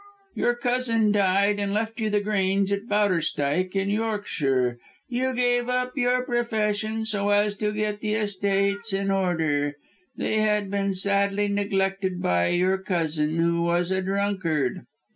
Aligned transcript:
"Your 0.33 0.55
cousin 0.55 1.11
died 1.11 1.59
and 1.59 1.75
left 1.75 1.99
you 1.99 2.09
The 2.09 2.21
Grange 2.21 2.71
at 2.73 2.87
Bowderstyke, 2.87 3.75
in 3.75 3.91
Yorkshire. 3.91 4.79
You 5.07 5.35
gave 5.35 5.69
up 5.69 5.95
your 5.95 6.23
profession 6.25 7.05
so 7.05 7.29
as 7.29 7.53
to 7.57 7.71
get 7.71 7.99
the 7.99 8.15
estates 8.15 8.93
in 8.93 9.11
order: 9.11 9.75
they 10.17 10.39
had 10.39 10.71
been 10.71 10.95
sadly 10.95 11.49
neglected 11.49 12.19
by 12.19 12.47
your 12.47 12.79
cousin, 12.79 13.35
who 13.37 13.61
was 13.61 13.91
a 13.91 14.01
drunkard." 14.01 14.87